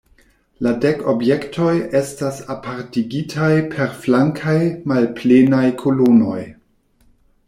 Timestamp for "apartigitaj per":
2.55-3.93